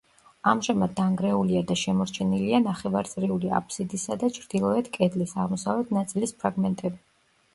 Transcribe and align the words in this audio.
ამჟამად 0.51 0.93
დანგრეულია 0.99 1.59
და 1.71 1.75
შემორჩენილია 1.81 2.61
ნახევარწრიული 2.63 3.51
აფსიდისა 3.59 4.17
და 4.23 4.29
ჩრდილოეთ 4.39 4.89
კედლის, 4.97 5.35
აღმოსავლეთ 5.45 5.93
ნაწილის 5.99 6.35
ფრაგმენტები. 6.41 6.99